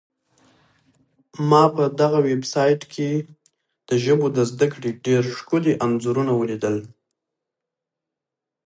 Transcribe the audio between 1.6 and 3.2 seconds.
په دغه ویبسایټ کي